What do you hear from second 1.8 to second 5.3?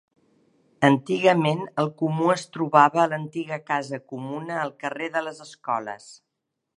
el comú es trobava a l'Antiga Casa Comuna al carrer de